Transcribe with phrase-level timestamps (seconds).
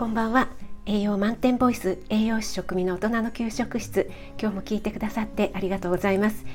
[0.00, 0.48] こんばんは。
[0.86, 4.10] 栄養満点ボイス栄養士食味の大人の給食室。
[4.40, 6.46] 今日も聞いてくださってありがとうございます。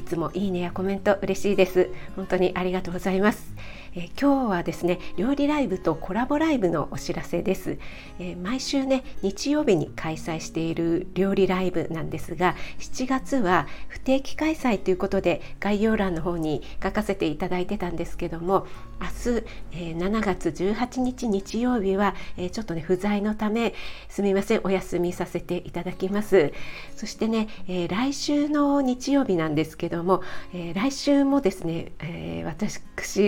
[0.00, 1.90] いつもいいねやコメント嬉しいです。
[2.16, 3.52] 本当にありがとうございます。
[3.94, 7.78] えー、今日はですね料理ライブとコラボライブのお知らせです、
[8.18, 18.66] えー、毎週ね日曜日に開催している料理ライブなんですが7月は不定期開催ということで概要欄の方に書かせていただいてたんですけども
[19.00, 23.74] 明日、えー、7月18日日曜日は、えー、ちょっとね不在のため
[24.08, 26.52] すみませんお休みさせていただきます。
[26.96, 30.22] そしてね、えー、来週の日曜日なんですけどども、
[30.54, 32.80] えー、来週もですね、えー、私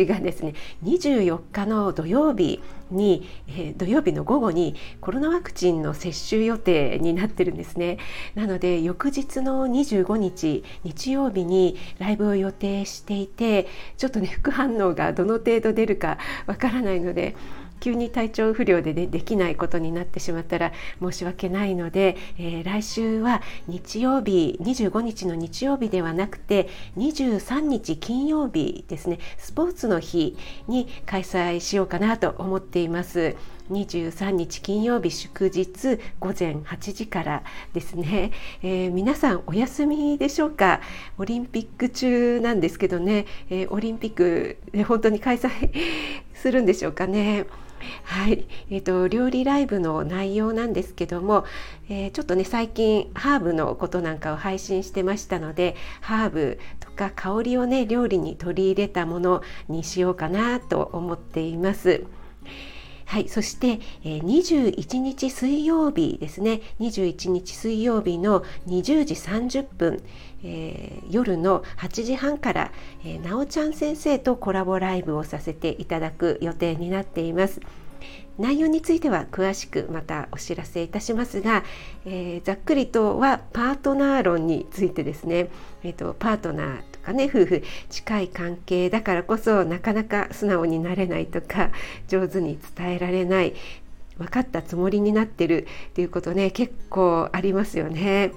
[0.06, 0.54] がですね
[0.84, 7.98] 24日の土曜日に、えー、土曜日の午後にコロナワクチンの接種予定になってるんですね。
[8.34, 13.66] なので翌日の25日日曜日にライブを予定していて
[13.96, 17.34] ちょっとね副反応がどの程度出るかわからないので
[17.82, 30.36] 急に体調不良で、ね、できないことになってしまったら申し訳ないので、えー、来週は日曜日25日の日曜日ではなくて23日金曜日ですねスポーツの日
[30.68, 33.34] に開催しようかなと思っています。
[33.70, 37.42] 23日金曜日祝日午前8時から
[37.72, 40.80] ですね、えー、皆さんお休みでしょうか？
[41.16, 45.50] オリンピック中なんですけどね、えー、オリンピック、ね、本当に開催
[46.34, 47.46] するんでしょうかね。
[48.04, 51.44] はい、えーと、料理ライブの内容なんですけども、
[51.88, 62.04] えー、ちょっとね最近ハーブのことなんかを配信してましたのでハーブとか香りをね料理に取り入れたものにしようかなと思っています。
[63.12, 70.02] はい、そして、えー、21日水曜日ですね21日水曜日の20時30分、
[70.42, 72.72] えー、夜の8時半から、
[73.04, 77.60] えー、なおちゃん先生とコラボライブをさせていただく予定になっています。
[78.38, 81.64] 内容については詳しくまたお知らせいたしますが、
[82.06, 85.50] えー、ざっくりとはパートナー論についてですね、
[85.82, 91.70] えーと、パートナーかね夫婦近い関係だからこそなかなか素直になれないとか
[92.08, 93.54] 上手に伝えられない
[94.18, 98.32] 分かったつもりになってるっていうことね結構ありますよね。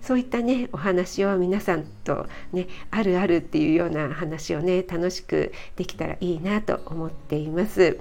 [0.00, 7.98] そういったねお話を皆さんとねあるあるっていうような話をね楽しくできたらいいなと思っています。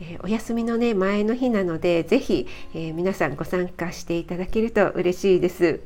[0.00, 5.80] えー、お休みのね前の日なので是非、えー、皆さんご参加していただけると嬉しいです。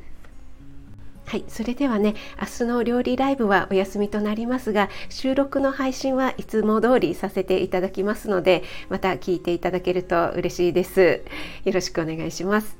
[1.33, 11.23] はい、それではね明日の料理ライブはお休みとなりますが収録の配信はいつも通りさせていただきますのでまた聞いていただけると嬉しいです。
[11.65, 12.77] よろしくお願いします。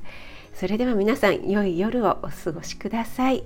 [0.54, 3.44] それでは皆さん良い夜をお過ごしください。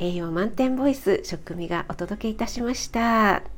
[0.00, 3.57] 栄養満点ボイス食味がお届けいたしました。